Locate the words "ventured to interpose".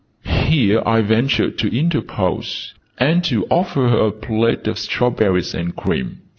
1.01-2.73